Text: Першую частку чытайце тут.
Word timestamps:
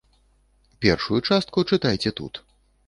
Першую 0.85 1.19
частку 1.31 1.67
чытайце 1.75 2.19
тут. 2.23 2.47